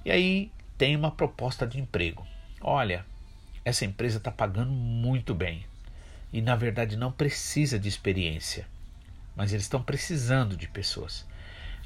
E 0.04 0.10
aí 0.10 0.50
tem 0.78 0.96
uma 0.96 1.10
proposta 1.10 1.66
de 1.66 1.78
emprego. 1.78 2.26
Olha, 2.60 3.04
essa 3.64 3.84
empresa 3.84 4.18
está 4.18 4.30
pagando 4.30 4.72
muito 4.72 5.34
bem 5.34 5.64
e 6.32 6.40
na 6.40 6.56
verdade 6.56 6.96
não 6.96 7.12
precisa 7.12 7.78
de 7.78 7.88
experiência, 7.88 8.66
mas 9.36 9.52
eles 9.52 9.64
estão 9.64 9.82
precisando 9.82 10.56
de 10.56 10.66
pessoas. 10.66 11.26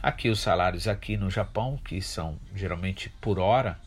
Aqui 0.02 0.28
os 0.28 0.40
salários 0.40 0.86
aqui 0.86 1.16
no 1.16 1.30
Japão, 1.30 1.78
que 1.84 2.00
são 2.00 2.38
geralmente 2.54 3.08
por 3.20 3.38
hora, 3.38 3.78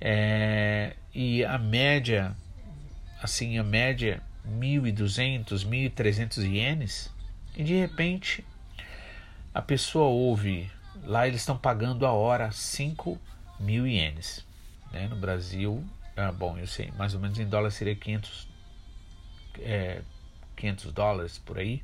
é, 0.00 0.94
e 1.14 1.44
a 1.44 1.58
média, 1.58 2.36
assim, 3.22 3.58
a 3.58 3.64
média 3.64 4.22
1.200, 4.46 5.66
1.300 5.66 6.44
ienes, 6.44 7.12
e 7.56 7.64
de 7.64 7.74
repente 7.74 8.44
a 9.54 9.62
pessoa 9.62 10.06
ouve, 10.06 10.70
lá 11.02 11.26
eles 11.26 11.40
estão 11.40 11.56
pagando 11.56 12.06
a 12.06 12.12
hora 12.12 12.52
5 12.52 13.18
mil 13.58 13.86
ienes. 13.86 14.46
Né? 14.92 15.08
No 15.08 15.16
Brasil, 15.16 15.82
ah, 16.16 16.30
bom, 16.30 16.58
eu 16.58 16.66
sei, 16.66 16.92
mais 16.98 17.14
ou 17.14 17.20
menos 17.20 17.38
em 17.38 17.46
dólar 17.46 17.70
seria 17.70 17.96
500 17.96 18.48
é, 19.60 20.02
500 20.56 20.92
dólares 20.92 21.38
por 21.38 21.58
aí. 21.58 21.82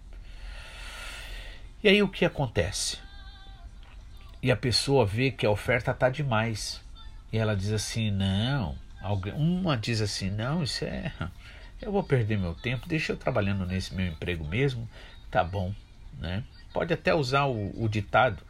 E 1.82 1.88
aí 1.88 2.02
o 2.02 2.08
que 2.08 2.24
acontece? 2.24 2.98
E 4.42 4.50
a 4.50 4.56
pessoa 4.56 5.06
vê 5.06 5.30
que 5.30 5.46
a 5.46 5.50
oferta 5.50 5.90
está 5.90 6.08
demais. 6.08 6.80
E 7.32 7.38
ela 7.38 7.56
diz 7.56 7.72
assim: 7.72 8.10
não. 8.10 8.76
Uma 9.34 9.76
diz 9.76 10.00
assim: 10.00 10.30
não, 10.30 10.62
isso 10.62 10.84
é. 10.84 11.12
Eu 11.80 11.90
vou 11.90 12.04
perder 12.04 12.38
meu 12.38 12.54
tempo, 12.54 12.86
deixa 12.86 13.12
eu 13.12 13.16
trabalhando 13.16 13.66
nesse 13.66 13.92
meu 13.92 14.06
emprego 14.06 14.44
mesmo, 14.44 14.88
tá 15.28 15.42
bom. 15.42 15.74
Né? 16.16 16.44
Pode 16.72 16.94
até 16.94 17.12
usar 17.12 17.46
o, 17.46 17.72
o 17.82 17.88
ditado 17.88 18.40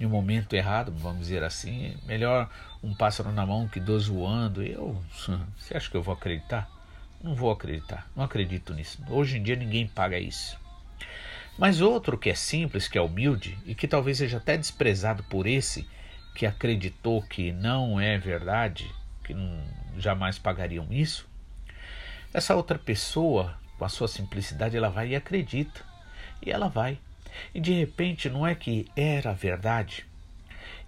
em 0.00 0.06
um 0.06 0.08
momento 0.08 0.54
errado, 0.54 0.92
vamos 0.96 1.20
dizer 1.20 1.44
assim. 1.44 1.96
Melhor 2.04 2.50
um 2.82 2.92
pássaro 2.92 3.30
na 3.30 3.46
mão 3.46 3.68
que 3.68 3.78
dois 3.78 4.06
voando. 4.06 4.60
Eu, 4.60 5.00
você 5.56 5.76
acha 5.76 5.88
que 5.88 5.96
eu 5.96 6.02
vou 6.02 6.14
acreditar? 6.14 6.68
Não 7.22 7.34
vou 7.34 7.52
acreditar, 7.52 8.10
não 8.16 8.24
acredito 8.24 8.74
nisso. 8.74 9.00
Hoje 9.08 9.36
em 9.36 9.42
dia 9.42 9.54
ninguém 9.54 9.86
paga 9.86 10.18
isso. 10.18 10.58
Mas 11.56 11.80
outro 11.80 12.18
que 12.18 12.30
é 12.30 12.34
simples, 12.34 12.88
que 12.88 12.96
é 12.96 13.00
humilde 13.00 13.56
e 13.66 13.74
que 13.74 13.86
talvez 13.86 14.18
seja 14.18 14.38
até 14.38 14.56
desprezado 14.56 15.22
por 15.24 15.46
esse 15.46 15.86
que 16.40 16.46
acreditou 16.46 17.20
que 17.20 17.52
não 17.52 18.00
é 18.00 18.16
verdade, 18.16 18.90
que 19.22 19.34
não, 19.34 19.62
jamais 19.98 20.38
pagariam 20.38 20.86
isso, 20.90 21.28
essa 22.32 22.56
outra 22.56 22.78
pessoa, 22.78 23.58
com 23.78 23.84
a 23.84 23.90
sua 23.90 24.08
simplicidade, 24.08 24.74
ela 24.74 24.88
vai 24.88 25.08
e 25.08 25.14
acredita. 25.14 25.84
E 26.40 26.50
ela 26.50 26.66
vai. 26.66 26.98
E 27.54 27.60
de 27.60 27.74
repente 27.74 28.30
não 28.30 28.46
é 28.46 28.54
que 28.54 28.90
era 28.96 29.34
verdade. 29.34 30.06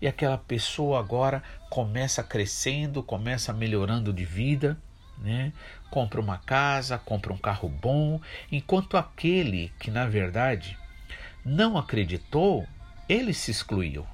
E 0.00 0.08
aquela 0.08 0.38
pessoa 0.38 0.98
agora 0.98 1.42
começa 1.68 2.22
crescendo, 2.22 3.02
começa 3.02 3.52
melhorando 3.52 4.10
de 4.10 4.24
vida 4.24 4.78
né? 5.18 5.52
compra 5.90 6.18
uma 6.18 6.38
casa, 6.38 6.96
compra 6.96 7.30
um 7.30 7.36
carro 7.36 7.68
bom, 7.68 8.18
enquanto 8.50 8.96
aquele 8.96 9.70
que 9.78 9.90
na 9.90 10.06
verdade 10.06 10.78
não 11.44 11.76
acreditou, 11.76 12.66
ele 13.06 13.34
se 13.34 13.50
excluiu. 13.50 14.06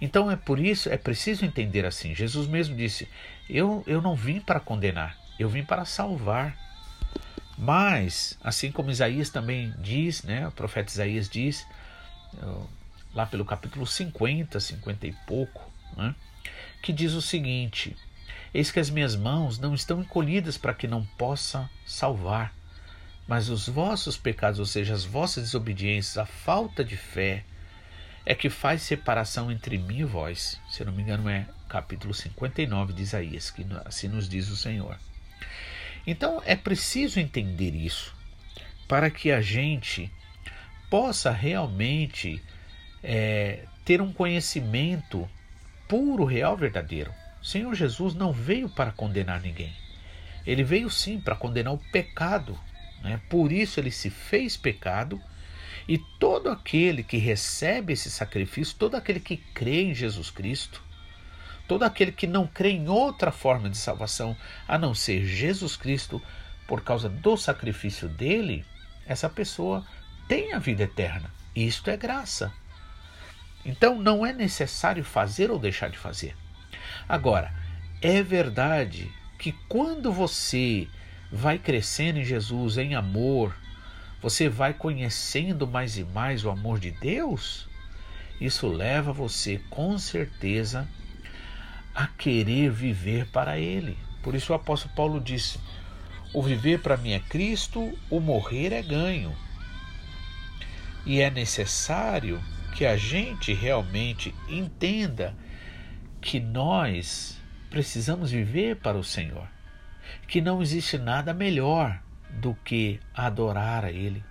Então 0.00 0.30
é 0.30 0.36
por 0.36 0.58
isso, 0.58 0.88
é 0.88 0.96
preciso 0.96 1.44
entender 1.44 1.84
assim. 1.86 2.14
Jesus 2.14 2.46
mesmo 2.46 2.76
disse: 2.76 3.08
Eu, 3.48 3.82
eu 3.86 4.02
não 4.02 4.14
vim 4.14 4.40
para 4.40 4.60
condenar, 4.60 5.16
eu 5.38 5.48
vim 5.48 5.64
para 5.64 5.84
salvar. 5.84 6.56
Mas, 7.58 8.38
assim 8.44 8.70
como 8.70 8.90
Isaías 8.90 9.30
também 9.30 9.72
diz, 9.78 10.22
né, 10.22 10.46
o 10.46 10.52
profeta 10.52 10.90
Isaías 10.92 11.26
diz, 11.26 11.66
lá 13.14 13.24
pelo 13.24 13.46
capítulo 13.46 13.86
50, 13.86 14.60
50 14.60 15.06
e 15.06 15.12
pouco, 15.26 15.72
né, 15.96 16.14
que 16.82 16.92
diz 16.92 17.14
o 17.14 17.22
seguinte: 17.22 17.96
Eis 18.52 18.70
que 18.70 18.78
as 18.78 18.90
minhas 18.90 19.16
mãos 19.16 19.58
não 19.58 19.74
estão 19.74 20.00
encolhidas 20.02 20.58
para 20.58 20.74
que 20.74 20.86
não 20.86 21.04
possa 21.16 21.68
salvar, 21.86 22.54
mas 23.26 23.48
os 23.48 23.68
vossos 23.68 24.16
pecados, 24.16 24.60
ou 24.60 24.66
seja, 24.66 24.94
as 24.94 25.04
vossas 25.04 25.44
desobediências, 25.44 26.18
a 26.18 26.26
falta 26.26 26.84
de 26.84 26.96
fé, 26.96 27.44
é 28.26 28.34
que 28.34 28.50
faz 28.50 28.82
separação 28.82 29.50
entre 29.50 29.78
mim 29.78 30.00
e 30.00 30.04
vós. 30.04 30.60
Se 30.68 30.84
não 30.84 30.92
me 30.92 31.02
engano, 31.02 31.28
é 31.28 31.46
capítulo 31.68 32.12
59 32.12 32.92
de 32.92 33.02
Isaías, 33.02 33.50
que 33.50 33.64
assim 33.84 34.08
nos 34.08 34.28
diz 34.28 34.48
o 34.48 34.56
Senhor. 34.56 34.98
Então 36.04 36.42
é 36.44 36.56
preciso 36.56 37.20
entender 37.20 37.74
isso 37.74 38.14
para 38.88 39.10
que 39.10 39.30
a 39.30 39.40
gente 39.40 40.10
possa 40.90 41.30
realmente 41.30 42.42
é, 43.02 43.64
ter 43.84 44.02
um 44.02 44.12
conhecimento 44.12 45.28
puro, 45.88 46.24
real, 46.24 46.56
verdadeiro. 46.56 47.12
O 47.40 47.44
Senhor 47.44 47.74
Jesus 47.74 48.14
não 48.14 48.32
veio 48.32 48.68
para 48.68 48.90
condenar 48.90 49.40
ninguém. 49.40 49.72
Ele 50.44 50.64
veio 50.64 50.90
sim 50.90 51.20
para 51.20 51.36
condenar 51.36 51.72
o 51.72 51.78
pecado. 51.92 52.58
Né? 53.02 53.20
Por 53.28 53.52
isso 53.52 53.78
ele 53.78 53.90
se 53.90 54.10
fez 54.10 54.56
pecado. 54.56 55.20
E 55.88 55.98
todo 55.98 56.48
aquele 56.48 57.02
que 57.02 57.16
recebe 57.16 57.92
esse 57.92 58.10
sacrifício, 58.10 58.76
todo 58.76 58.96
aquele 58.96 59.20
que 59.20 59.36
crê 59.36 59.82
em 59.82 59.94
Jesus 59.94 60.30
Cristo, 60.30 60.82
todo 61.68 61.84
aquele 61.84 62.12
que 62.12 62.26
não 62.26 62.46
crê 62.46 62.70
em 62.70 62.88
outra 62.88 63.30
forma 63.30 63.70
de 63.70 63.76
salvação 63.76 64.36
a 64.66 64.76
não 64.76 64.94
ser 64.94 65.24
Jesus 65.24 65.76
Cristo, 65.76 66.20
por 66.66 66.82
causa 66.82 67.08
do 67.08 67.36
sacrifício 67.36 68.08
dele, 68.08 68.64
essa 69.06 69.28
pessoa 69.28 69.86
tem 70.26 70.52
a 70.52 70.58
vida 70.58 70.82
eterna. 70.82 71.30
Isto 71.54 71.90
é 71.90 71.96
graça. 71.96 72.52
Então 73.64 74.00
não 74.00 74.26
é 74.26 74.32
necessário 74.32 75.04
fazer 75.04 75.50
ou 75.50 75.58
deixar 75.58 75.88
de 75.88 75.98
fazer. 75.98 76.36
Agora, 77.08 77.52
é 78.02 78.22
verdade 78.22 79.10
que 79.38 79.52
quando 79.68 80.12
você 80.12 80.88
vai 81.30 81.58
crescendo 81.58 82.18
em 82.18 82.24
Jesus, 82.24 82.78
em 82.78 82.94
amor, 82.94 83.56
você 84.26 84.48
vai 84.48 84.74
conhecendo 84.74 85.68
mais 85.68 85.96
e 85.96 86.02
mais 86.02 86.44
o 86.44 86.50
amor 86.50 86.80
de 86.80 86.90
Deus, 86.90 87.68
isso 88.40 88.66
leva 88.66 89.12
você 89.12 89.60
com 89.70 89.96
certeza 89.98 90.88
a 91.94 92.08
querer 92.08 92.72
viver 92.72 93.28
para 93.28 93.56
Ele. 93.56 93.96
Por 94.24 94.34
isso 94.34 94.52
o 94.52 94.56
apóstolo 94.56 94.92
Paulo 94.96 95.20
disse: 95.20 95.60
O 96.34 96.42
viver 96.42 96.82
para 96.82 96.96
mim 96.96 97.12
é 97.12 97.20
Cristo, 97.20 97.96
o 98.10 98.18
morrer 98.18 98.72
é 98.72 98.82
ganho. 98.82 99.32
E 101.06 101.20
é 101.20 101.30
necessário 101.30 102.42
que 102.74 102.84
a 102.84 102.96
gente 102.96 103.54
realmente 103.54 104.34
entenda 104.48 105.36
que 106.20 106.40
nós 106.40 107.40
precisamos 107.70 108.32
viver 108.32 108.74
para 108.74 108.98
o 108.98 109.04
Senhor, 109.04 109.46
que 110.26 110.40
não 110.40 110.60
existe 110.60 110.98
nada 110.98 111.32
melhor 111.32 112.02
do 112.30 112.54
que 112.64 113.00
adorar 113.14 113.84
a 113.84 113.90
Ele, 113.90 114.22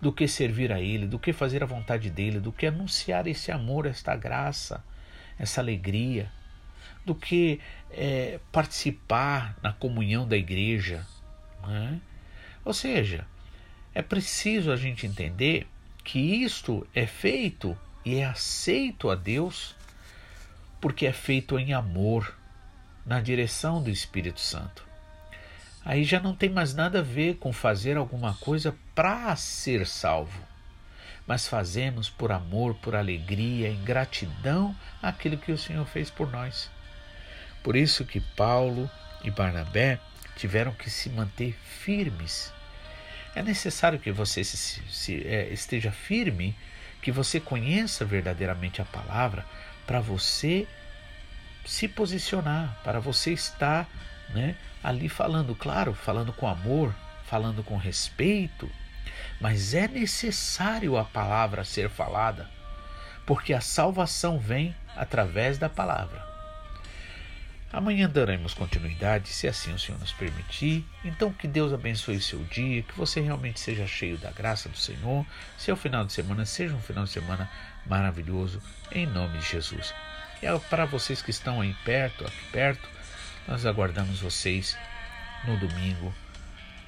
do 0.00 0.12
que 0.12 0.26
servir 0.26 0.72
a 0.72 0.80
Ele, 0.80 1.06
do 1.06 1.18
que 1.18 1.32
fazer 1.32 1.62
a 1.62 1.66
vontade 1.66 2.10
dEle, 2.10 2.40
do 2.40 2.52
que 2.52 2.66
anunciar 2.66 3.26
esse 3.26 3.50
amor, 3.50 3.86
esta 3.86 4.14
graça, 4.16 4.84
essa 5.38 5.60
alegria, 5.60 6.30
do 7.04 7.14
que 7.14 7.60
é, 7.90 8.40
participar 8.50 9.56
na 9.62 9.72
comunhão 9.72 10.26
da 10.26 10.36
igreja. 10.36 11.06
Né? 11.66 12.00
Ou 12.64 12.72
seja, 12.72 13.26
é 13.94 14.02
preciso 14.02 14.72
a 14.72 14.76
gente 14.76 15.06
entender 15.06 15.66
que 16.02 16.18
isto 16.18 16.86
é 16.94 17.06
feito 17.06 17.76
e 18.04 18.16
é 18.16 18.24
aceito 18.24 19.10
a 19.10 19.14
Deus 19.14 19.74
porque 20.80 21.06
é 21.06 21.12
feito 21.12 21.58
em 21.58 21.72
amor, 21.72 22.36
na 23.06 23.20
direção 23.20 23.82
do 23.82 23.88
Espírito 23.88 24.40
Santo. 24.40 24.86
Aí 25.84 26.02
já 26.02 26.18
não 26.18 26.34
tem 26.34 26.48
mais 26.48 26.74
nada 26.74 27.00
a 27.00 27.02
ver 27.02 27.36
com 27.36 27.52
fazer 27.52 27.96
alguma 27.96 28.34
coisa 28.34 28.74
para 28.94 29.36
ser 29.36 29.86
salvo, 29.86 30.40
mas 31.26 31.46
fazemos 31.46 32.08
por 32.08 32.32
amor, 32.32 32.74
por 32.76 32.96
alegria, 32.96 33.68
em 33.68 33.82
gratidão 33.84 34.74
àquilo 35.02 35.36
que 35.36 35.52
o 35.52 35.58
Senhor 35.58 35.84
fez 35.86 36.10
por 36.10 36.30
nós. 36.30 36.70
Por 37.62 37.76
isso 37.76 38.04
que 38.04 38.20
Paulo 38.20 38.90
e 39.22 39.30
Barnabé 39.30 39.98
tiveram 40.36 40.72
que 40.72 40.88
se 40.88 41.10
manter 41.10 41.52
firmes. 41.52 42.52
É 43.34 43.42
necessário 43.42 43.98
que 43.98 44.10
você 44.10 44.42
se, 44.42 44.82
se, 44.90 45.26
é, 45.26 45.48
esteja 45.52 45.90
firme 45.90 46.56
que 47.02 47.12
você 47.12 47.38
conheça 47.38 48.04
verdadeiramente 48.04 48.80
a 48.80 48.84
palavra 48.84 49.44
para 49.86 50.00
você 50.00 50.66
se 51.66 51.88
posicionar, 51.88 52.78
para 52.82 52.98
você 53.00 53.32
estar 53.32 53.88
né, 54.30 54.56
ali 54.84 55.08
falando, 55.08 55.54
claro, 55.54 55.94
falando 55.94 56.30
com 56.30 56.46
amor, 56.46 56.94
falando 57.24 57.64
com 57.64 57.78
respeito, 57.78 58.70
mas 59.40 59.72
é 59.72 59.88
necessário 59.88 60.98
a 60.98 61.04
palavra 61.04 61.64
ser 61.64 61.88
falada, 61.88 62.50
porque 63.24 63.54
a 63.54 63.62
salvação 63.62 64.38
vem 64.38 64.76
através 64.94 65.56
da 65.56 65.70
palavra. 65.70 66.22
Amanhã 67.72 68.08
daremos 68.08 68.54
continuidade, 68.54 69.30
se 69.30 69.48
assim 69.48 69.72
o 69.72 69.78
Senhor 69.78 69.98
nos 69.98 70.12
permitir. 70.12 70.86
Então, 71.04 71.32
que 71.32 71.48
Deus 71.48 71.72
abençoe 71.72 72.20
seu 72.20 72.38
dia, 72.44 72.82
que 72.82 72.96
você 72.96 73.20
realmente 73.20 73.58
seja 73.58 73.84
cheio 73.84 74.16
da 74.16 74.30
graça 74.30 74.68
do 74.68 74.76
Senhor. 74.76 75.26
Seu 75.58 75.74
final 75.74 76.04
de 76.04 76.12
semana 76.12 76.46
seja 76.46 76.72
um 76.72 76.80
final 76.80 77.02
de 77.02 77.10
semana 77.10 77.50
maravilhoso, 77.84 78.62
em 78.92 79.06
nome 79.06 79.38
de 79.38 79.46
Jesus. 79.50 79.92
E 80.40 80.46
é 80.46 80.56
para 80.70 80.84
vocês 80.84 81.20
que 81.20 81.30
estão 81.30 81.60
aí 81.60 81.74
perto, 81.84 82.24
aqui 82.24 82.44
perto, 82.52 82.93
nós 83.46 83.66
aguardamos 83.66 84.20
vocês 84.20 84.76
no 85.44 85.56
domingo, 85.58 86.14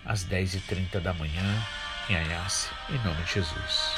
às 0.04 0.24
10h30 0.24 1.00
da 1.00 1.12
manhã, 1.12 1.66
em 2.08 2.16
Ayase, 2.16 2.68
em 2.90 2.98
nome 3.04 3.22
de 3.24 3.34
Jesus. 3.34 3.95